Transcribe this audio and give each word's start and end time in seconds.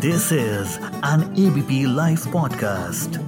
This 0.00 0.32
is 0.32 0.78
an 1.02 1.24
ABP 1.38 1.86
Life 1.86 2.24
podcast. 2.24 3.18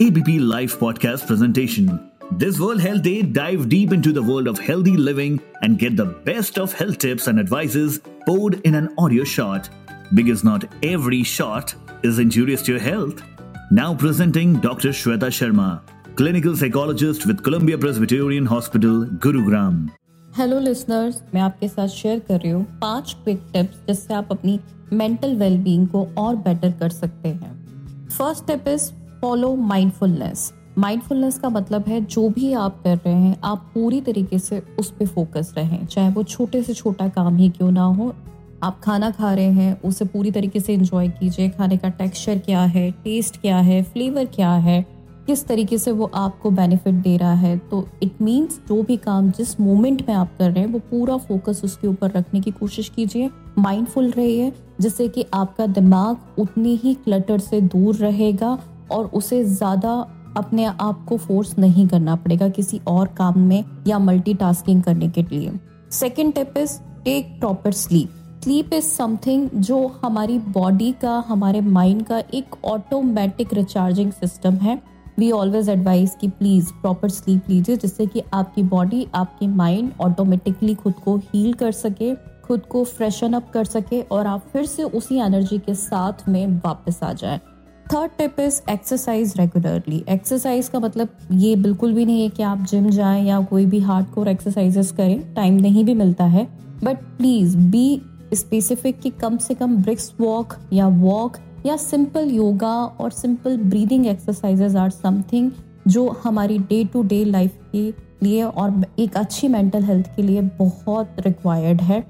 ABP 0.00 0.38
Life 0.38 0.78
podcast 0.78 1.26
presentation. 1.26 2.10
This 2.30 2.58
World 2.58 2.80
Health 2.80 3.02
Day 3.02 3.20
dive 3.20 3.68
deep 3.68 3.92
into 3.92 4.12
the 4.12 4.22
world 4.22 4.48
of 4.48 4.58
healthy 4.58 4.96
living 4.96 5.42
and 5.60 5.78
get 5.78 5.94
the 5.94 6.06
best 6.06 6.58
of 6.58 6.72
health 6.72 6.96
tips 6.96 7.26
and 7.26 7.38
advices 7.38 8.00
poured 8.24 8.62
in 8.62 8.74
an 8.74 8.94
audio 8.96 9.24
shot. 9.24 9.68
Because 10.14 10.42
not 10.42 10.64
every 10.82 11.22
shot 11.22 11.74
is 12.02 12.18
injurious 12.18 12.62
to 12.62 12.72
your 12.72 12.80
health. 12.80 13.22
Now 13.70 13.94
presenting 13.94 14.58
Dr. 14.58 14.88
Shweta 14.88 15.28
Sharma, 15.28 15.82
clinical 16.16 16.56
psychologist 16.56 17.26
with 17.26 17.44
Columbia 17.44 17.76
Presbyterian 17.76 18.46
Hospital, 18.46 19.04
Gurugram. 19.04 19.90
Hello 20.36 20.58
listeners 20.58 21.22
मैं 21.34 21.40
आपके 21.40 21.68
साथ 21.68 21.88
share 21.88 22.18
कर 22.18 22.40
रही 22.40 22.50
हूँ 22.50 22.62
पाँच 22.80 23.12
quick 23.24 23.40
tips 23.52 23.78
जिससे 23.86 24.14
आप 24.14 24.28
अपनी 24.30 24.58
मेंटल 24.92 25.34
वेलबींग 25.36 25.86
को 25.88 26.04
और 26.18 26.36
बेटर 26.36 26.72
कर 26.72 26.90
सकते 26.90 27.28
हैं। 27.28 28.08
First 28.08 28.46
tip 28.46 28.68
is 28.68 28.90
follow 29.20 29.54
mindfulness 29.56 30.52
mindfulness 30.78 31.38
का 31.38 31.48
मतलब 31.48 31.88
है 31.88 32.00
जो 32.00 32.28
भी 32.28 32.52
आप 32.52 32.80
कर 32.84 32.96
रहे 32.96 33.14
हैं, 33.14 33.36
आप 33.44 33.70
पूरी 33.74 34.00
तरीके 34.00 34.38
से 34.38 34.62
उस 34.78 34.90
पर 34.90 35.06
फोकस 35.06 35.52
रहें। 35.56 35.84
चाहे 35.86 36.10
वो 36.10 36.22
छोटे 36.22 36.62
से 36.62 36.74
छोटा 36.74 37.08
काम 37.08 37.36
ही 37.36 37.48
क्यों 37.48 37.70
ना 37.70 37.84
हो, 37.84 38.14
आप 38.62 38.80
खाना 38.80 39.10
खा 39.10 39.34
रहे 39.34 39.50
हैं, 39.50 39.80
उसे 39.82 40.04
पूरी 40.04 40.30
तरीके 40.30 40.60
से 40.60 40.74
इंजॉय 40.74 41.08
कीजिए। 41.10 41.48
खाने 41.48 41.76
का 41.76 41.88
टेक्सचर 41.88 42.38
क्या 42.38 42.62
है 42.62 42.90
टेस्ट 42.90 43.40
क्या 43.40 43.58
है 43.58 43.82
फ्लेवर 43.82 44.24
क्या 44.26 44.52
है 44.52 44.84
किस 45.30 45.44
तरीके 45.46 45.76
से 45.78 45.92
वो 45.92 46.10
आपको 46.14 46.50
बेनिफिट 46.50 46.94
दे 46.94 47.16
रहा 47.16 47.34
है 47.34 47.56
तो 47.70 47.86
इट 48.02 48.22
मीन्स 48.22 48.58
जो 48.68 48.82
भी 48.82 48.96
काम 48.96 49.30
जिस 49.32 49.60
मोमेंट 49.60 50.02
में 50.08 50.14
आप 50.14 50.30
कर 50.38 50.50
रहे 50.50 50.64
हैं, 50.64 50.72
वो 50.72 50.78
पूरा 50.80 51.16
फोकस 51.18 51.60
उसके 51.64 51.88
ऊपर 51.88 52.10
रखने 52.10 52.40
की 52.40 52.50
कोशिश 52.50 52.88
कीजिए 52.88 53.28
माइंडफुल 53.58 54.10
रहिए, 54.10 54.52
जिससे 54.80 55.08
कि 55.08 55.24
आपका 55.34 55.66
दिमाग 55.68 56.40
उतनी 56.40 56.74
ही 56.76 56.94
क्लटर 56.96 57.38
से 57.40 57.60
दूर 57.60 57.96
रहेगा 57.96 58.58
और 58.90 59.06
उसे 59.06 59.42
ज़्यादा 59.46 59.94
अपने 60.36 60.64
आप 60.64 61.04
को 61.08 61.16
फोर्स 61.18 61.56
नहीं 61.58 61.86
करना 61.88 62.16
पड़ेगा 62.16 62.48
किसी 62.50 62.80
और 62.88 63.14
काम 63.16 63.38
में 63.38 63.64
या 63.86 63.98
मल्टीटास्किंग 64.00 64.82
करने 64.82 65.08
के 65.08 65.22
लिए। 65.24 65.52
Second 65.92 66.34
tip 66.34 66.58
is 66.58 66.78
take 67.04 67.38
proper 67.40 67.72
sleep 67.76 68.42
sleep 68.44 68.74
is 68.74 68.84
something 68.86 69.48
जो 69.56 69.86
हमारी 70.04 70.38
बॉडी 70.50 70.92
का, 71.02 71.24
हमारे 71.28 71.60
माइंड 71.60 72.04
का 72.04 72.18
एक 72.34 72.64
ऑटोमेटिक 72.66 73.54
रिचार्जिंग 73.54 74.12
सिस्टम 74.12 74.54
है। 74.58 74.80
वी 75.18 75.30
ऑलवेज 75.30 75.68
एडवाइज 75.68 76.16
कि 76.20 76.28
प्लीज़ 76.28 76.72
प्रॉपर 76.72 77.08
स्लीप 77.08 77.48
लीजिए, 77.48 77.76
जिससे 77.76 78.06
कि 78.06 78.22
आपकी 78.32 78.62
बॉडी 78.62 79.06
आपकी 79.14 79.46
माइंड 79.46 79.92
ऑटोमेटिकली 80.00 80.74
खुद 80.74 80.94
को 81.04 81.16
हील 81.16 81.52
कर 81.52 81.72
सके, 81.72 82.14
खुद 82.44 82.60
को 82.60 82.84
फ्रेशन 82.84 83.32
अप 83.32 83.50
कर 83.50 83.64
सके 83.64 84.00
और 84.02 84.26
आप 84.26 84.46
फिर 84.52 84.66
से 84.66 84.82
उसी 84.82 85.16
एनर्जी 85.16 85.58
के 85.58 85.74
साथ 85.74 86.28
में 86.28 86.46
वापस 86.56 87.02
आ 87.02 87.12
जाए। 87.12 87.38
Third 87.86 88.10
tip 88.18 88.40
is 88.40 88.60
exercise 88.70 89.34
regularly 89.36 90.04
exercise 90.08 90.68
का 90.68 90.78
मतलब 90.80 91.08
ये 91.32 91.54
बिल्कुल 91.56 91.92
भी 91.92 92.04
नहीं 92.04 92.22
है 92.22 92.28
कि 92.28 92.42
आप 92.42 92.64
जिम 92.70 92.88
जाएँ 92.90 93.24
या 93.24 93.40
कोई 93.40 93.66
भी 93.66 93.80
हार्ड 93.80 94.06
कोर 94.06 94.28
एक्सरसाइजेस 94.28 94.92
करें 94.92 95.34
टाइम 95.34 95.54
नहीं 95.54 95.84
भी 95.84 95.94
मिलता 95.94 96.24
है। 96.24 96.46
बट 96.84 96.98
प्लीज़ 97.18 97.56
बी 97.58 98.02
स्पेसिफिक 98.34 99.00
कि 99.00 99.10
कम 99.10 99.36
से 99.36 99.54
कम 99.54 99.76
ब्रिक्स 99.76 100.12
वॉक 100.20 100.54
या 100.72 100.86
वॉक 100.88 101.36
या 101.66 101.76
सिंपल 101.76 102.30
योगा 102.30 102.74
और 103.00 103.10
simple 103.10 103.56
breathing 103.60 104.06
exercises 104.06 104.76
are 104.76 104.90
something 104.90 105.50
जो 105.88 106.08
हमारी 106.24 106.58
डे 106.60 106.84
टू 106.84 107.02
डे 107.02 107.24
लाइफ 107.24 107.58
के 107.72 107.90
लिए 108.22 108.42
और 108.42 108.84
एक 108.98 109.16
अच्छी 109.16 109.48
मेंटल 109.48 109.82
हेल्थ 109.82 110.14
के 110.16 110.22
लिए 110.22 110.40
बहुत 110.58 111.16
रिक्वायर्ड 111.26 111.80
है। 111.80 112.00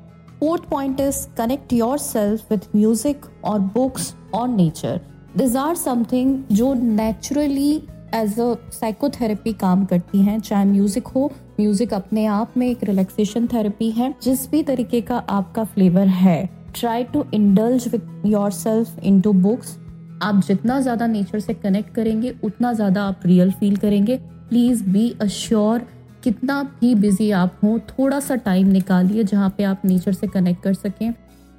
Fourth 0.40 0.68
point 0.70 1.00
is 1.00 1.26
connect 1.36 1.72
yourself 1.98 2.52
with 2.52 2.68
music 2.76 3.26
और 3.44 3.58
बुक्स 3.74 4.14
और 4.34 4.48
नेचर 4.48 5.00
दिज 5.36 5.56
आर 5.56 5.74
समथिंग 5.76 6.38
जो 6.52 6.72
नेचुरली 6.74 7.74
एज 8.14 8.38
अ 8.40 8.54
साइकोथेरेपी 8.72 9.52
काम 9.52 9.84
करती 9.84 10.22
हैं। 10.22 10.38
चाहे 10.40 10.64
म्यूज़िक 10.64 11.06
हो 11.06 11.30
म्यूज़िक 11.60 11.92
अपने 11.94 12.24
आप 12.26 12.56
में 12.56 12.66
एक 12.66 12.84
रिलैक्सेशन 12.84 13.46
थेरेपी 13.46 13.90
है। 13.90 14.14
जिस 14.22 14.50
भी 14.50 14.62
तरीके 14.62 15.00
का 15.00 15.18
आपका 15.30 15.64
फ्लेवर 15.64 16.06
है। 16.06 16.38
Try 16.74 17.04
to 17.04 17.24
indulge 17.34 17.88
with 17.92 18.26
yourself 18.52 18.98
into 19.20 19.32
books 19.34 19.76
आप 20.22 20.42
जितना 20.46 20.80
ज़्यादा 20.80 21.06
नेचर 21.06 21.40
से 21.40 21.54
कनेक्ट 21.54 21.94
करेंगे, 21.94 22.34
उतना 22.44 22.72
ज़्यादा 22.72 23.02
आप 23.02 23.20
रियल 23.26 23.50
फील 23.50 23.76
करेंगे. 23.76 24.16
प्लीज़ 24.48 24.82
बी 24.84 25.14
अश्योर 25.20 25.86
कितना 26.24 26.62
भी 26.80 26.94
बिज़ी 26.96 27.30
आप 27.32 27.58
हो, 27.62 27.78
थोड़ा 27.88 28.18
सा 28.20 28.34
टाइम 28.36 28.66
निकालिए 28.68 29.24
जहाँ 29.24 29.54
पे 29.58 29.64
आप 29.64 29.84
नेचर 29.84 30.12
से 30.12 30.26
कनेक्ट 30.26 30.62
कर 30.62 30.74
सकें. 30.74 31.12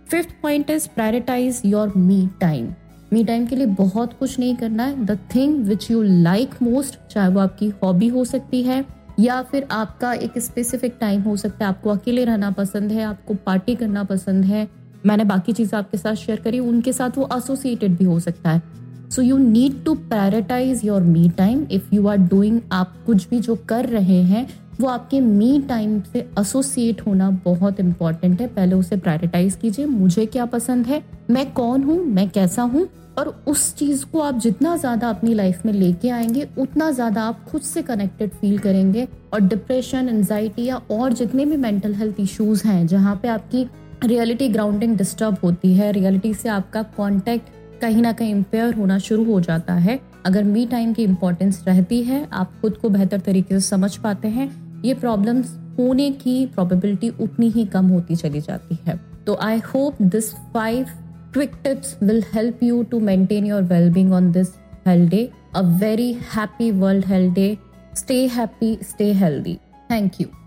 Fifth 0.07 0.29
point 0.41 0.69
is 0.69 0.87
prioritise 0.95 1.61
your 1.65 1.93
me 1.97 2.27
time 2.41 2.67
me 3.13 3.23
time 3.23 3.45
के 3.45 3.55
लिए 3.55 3.65
बहुत 3.67 4.13
कुछ 4.19 4.37
नहीं 4.39 4.55
करना 4.55 4.83
है. 4.83 5.05
The 5.05 5.17
thing 5.35 5.63
which 5.65 5.89
you 5.91 6.01
like 6.03 6.61
most 6.61 6.99
चाहे 7.11 7.29
वो 7.29 7.39
आपकी 7.39 7.69
हॉबी 7.83 8.07
हो 8.07 8.23
सकती 8.25 8.61
है, 8.63 8.83
या 9.19 9.41
फिर 9.43 9.67
आपका 9.71 10.11
एक 10.15 10.37
स्पेसिफिक 10.39 10.97
टाइम 10.99 11.21
हो 11.21 11.35
सकता 11.37 11.65
है. 11.65 11.69
आपको 11.69 11.89
अकेले 11.89 12.25
रहना 12.25 12.51
पसंद 12.51 12.91
है, 12.91 13.03
आपको 13.03 13.33
पार्टी 13.45 13.75
करना 13.75 14.03
पसंद 14.03 14.45
है 14.45 14.67
मैंने 15.03 15.23
बाकी 15.23 15.53
चीज़ें 15.53 15.77
आपके 15.79 15.97
साथ 15.97 16.15
शेयर 16.15 16.39
करी, 16.39 16.59
उनके 16.59 16.93
साथ 16.93 17.17
वो 17.17 17.27
एसोसिएटेड 17.37 17.97
भी 17.97 18.05
हो 18.05 18.19
सकता 18.19 18.49
है। 18.49 18.61
So 19.09 19.21
you 19.21 19.37
need 19.37 19.83
to 19.83 19.93
prioritise 19.95 20.85
your 20.85 21.01
me 21.01 21.29
time 21.29 21.65
if 21.71 21.95
you 21.95 22.07
are 22.07 22.17
doing 22.17 22.59
आप 22.71 22.93
कुछ 23.05 23.27
भी 23.29 23.39
जो 23.39 23.55
कर 23.69 23.85
रहे 23.85 24.21
हैं, 24.23 24.47
वो 24.81 24.87
आपके 24.87 25.19
मी 25.19 25.59
टाइम 25.69 25.99
से 26.03 26.19
एसोसिएट 26.39 27.01
होना 27.07 27.29
बहुत 27.45 27.79
इंपॉर्टेंट 27.79 28.41
है। 28.41 28.47
पहले 28.47 28.75
उसे 28.75 28.97
प्रायोरिटाइज 28.97 29.55
कीजिए, 29.55 29.85
मुझे 29.85 30.25
क्या 30.25 30.45
पसंद 30.45 30.87
है, 30.87 31.03
मैं 31.29 31.51
कौन 31.53 31.83
हूँ, 31.83 32.03
मैं 32.05 32.29
कैसा 32.29 32.61
हूँ, 32.63 32.87
और 33.17 33.27
उस 33.47 33.73
चीज़ 33.75 34.05
को 34.05 34.19
आप 34.19 34.39
जितना 34.39 34.75
ज़्यादा 34.77 35.09
अपनी 35.09 35.33
लाइफ 35.33 35.65
में 35.65 35.73
लेके 35.73 36.09
आएँगे, 36.09 36.47
उतना 36.57 36.89
ज़्यादा 36.91 37.23
आप 37.23 37.43
खुद 37.49 37.61
से 37.61 37.81
कनेक्टेड 37.81 38.29
फील 38.31 38.57
करेंगे। 38.59 39.07
और 39.33 39.41
डिप्रेशन 39.41 40.09
एंजाइटी 40.09 40.65
या 40.65 40.81
और 40.91 41.13
जितने 41.13 41.45
भी 41.45 41.57
मेंटल 41.57 41.93
हेल्थ 41.93 42.19
इश्यूज़ 42.19 42.67
हैं, 42.67 42.85
जहाँ 42.87 43.15
पे 43.15 43.27
आपकी 43.27 43.67
रियलिटी 44.01 44.47
ग्राउंडिंग 44.49 44.95
डिस्टर्ब 44.97 45.37
होती 45.43 45.73
है, 45.73 45.91
रियलिटी 45.91 46.33
से 46.33 46.49
आपका 46.49 46.81
कॉन्टेक्ट 46.97 47.49
कहीं 47.81 48.01
ना 48.01 48.11
कहीं 48.11 48.31
इम्पेयर 48.31 48.73
होना 48.73 48.97
शुरू 48.99 49.23
हो 49.23 49.39
जाता 49.41 49.73
है। 49.73 49.99
अगर 50.25 50.43
मी 50.43 50.65
टाइम 50.65 50.93
की 50.93 51.03
इम्पोर्टेंस 51.03 51.63
रहती 51.67 52.01
है, 52.03 52.25
आप 52.33 52.51
खुद 52.61 52.77
को 52.77 52.89
बेहतर 52.89 53.19
तरीके 53.19 53.59
से 53.59 53.67
समझ 53.67 53.95
पाते 53.97 54.27
हैं, 54.27 54.49
ये 54.85 54.93
प्रॉब्लम्स 54.93 55.55
होने 55.79 56.09
की 56.13 56.45
प्रोबेबिलिटी 56.45 57.09
उतनी 57.21 57.49
ही 57.49 57.65
कम 57.65 57.87
होती 57.87 58.15
चली 58.15 58.41
जाती 58.41 58.77
है। 58.87 58.99
तो 59.25 59.37
I 59.41 59.59
hope 59.65 60.01
this 60.01 60.33
five 60.53 60.85
quick 61.33 61.51
tips 61.63 61.97
will 62.03 62.23
help 62.33 62.63
you 62.63 62.83
to 62.83 62.99
maintain 62.99 63.45
your 63.45 63.61
wellbeing 63.63 64.13
on 64.13 64.31
this 64.31 64.53
health 64.87 65.09
day 65.11 65.29
a 65.55 65.61
very 65.79 66.11
happy 66.35 66.71
world 66.71 67.05
health 67.05 67.33
day 67.35 67.57
stay 67.95 68.25
happy 68.27 68.77
stay 68.83 69.11
healthy 69.13 69.57
thank 69.91 70.21
you 70.21 70.40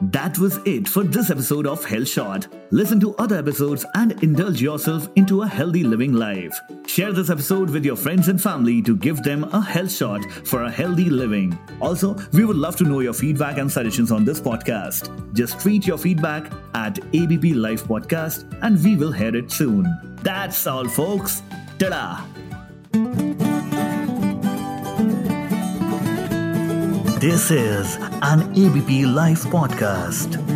That 0.00 0.38
was 0.38 0.58
it 0.64 0.88
for 0.88 1.04
this 1.04 1.30
episode 1.30 1.66
of 1.66 1.84
Health 1.84 2.08
Shot. 2.08 2.46
Listen 2.70 2.98
to 3.00 3.14
other 3.16 3.36
episodes 3.36 3.84
and 3.94 4.22
indulge 4.22 4.60
yourself 4.60 5.08
into 5.16 5.42
a 5.42 5.46
healthy 5.46 5.84
living 5.84 6.12
life. 6.12 6.58
Share 6.86 7.12
this 7.12 7.30
episode 7.30 7.70
with 7.70 7.84
your 7.84 7.96
friends 7.96 8.28
and 8.28 8.40
family 8.40 8.82
to 8.82 8.96
give 8.96 9.22
them 9.22 9.44
a 9.44 9.60
health 9.60 9.92
shot 9.92 10.24
for 10.44 10.64
a 10.64 10.70
healthy 10.70 11.08
living. 11.08 11.58
Also, 11.80 12.16
we 12.32 12.44
would 12.44 12.56
love 12.56 12.76
to 12.76 12.84
know 12.84 13.00
your 13.00 13.12
feedback 13.12 13.58
and 13.58 13.70
suggestions 13.70 14.10
on 14.10 14.24
this 14.24 14.40
podcast. 14.40 15.10
Just 15.34 15.60
tweet 15.60 15.86
your 15.86 15.98
feedback 15.98 16.52
at 16.74 16.98
ABP 17.14 17.54
Life 17.54 17.84
Podcast 17.84 18.44
and 18.62 18.82
we 18.82 18.96
will 18.96 19.12
hear 19.12 19.34
it 19.34 19.50
soon. 19.50 19.86
That's 20.22 20.66
all, 20.66 20.88
folks. 20.88 21.42
Ta-da! 21.78 22.24
This 27.20 27.52
is 27.52 27.96
an 28.22 28.40
ABP 28.56 29.04
Life 29.04 29.44
podcast. 29.46 30.51